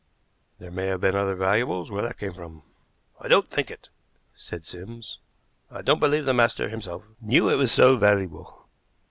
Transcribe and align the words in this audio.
"There 0.57 0.71
may 0.71 0.87
have 0.87 0.99
been 1.01 1.15
other 1.15 1.35
valuables 1.35 1.91
where 1.91 2.01
that 2.01 2.17
came 2.17 2.33
from." 2.33 2.63
"I 3.19 3.27
don't 3.27 3.51
think 3.51 3.69
it," 3.69 3.89
said 4.35 4.65
Sims. 4.65 5.19
"I 5.69 5.83
don't 5.83 5.99
believe 5.99 6.25
the 6.25 6.33
master 6.33 6.69
himself 6.69 7.03
knew 7.21 7.49
it 7.49 7.55
was 7.55 7.71
so 7.71 7.95
valuable." 7.97 8.67